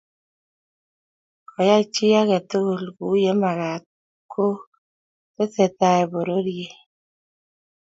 ngo 1.49 1.61
yai 1.69 1.85
chi 1.93 2.05
age 2.19 2.37
tugul 2.49 2.83
kuye 2.97 3.31
magat 3.41 3.83
ko 4.33 4.45
tesetai 5.35 6.01
pororiet. 6.11 6.75